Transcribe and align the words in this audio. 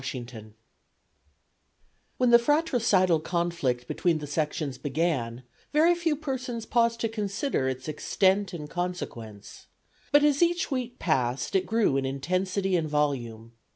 When 2.17 2.31
the 2.31 2.39
fratricidal 2.39 3.19
conflict 3.19 3.87
between 3.87 4.17
the 4.17 4.25
sections 4.25 4.79
began 4.79 5.43
very 5.73 5.93
few 5.93 6.15
persons 6.15 6.65
paused 6.65 6.99
to 7.01 7.07
consider 7.07 7.69
its 7.69 7.87
extent 7.87 8.51
and 8.51 8.67
consequence. 8.67 9.67
But 10.11 10.23
as 10.23 10.41
each 10.41 10.71
week 10.71 10.97
passed 10.97 11.55
it 11.55 11.67
grew 11.67 11.97
in 11.97 12.05
intensity 12.07 12.75
and 12.75 12.89
volume. 12.89 13.51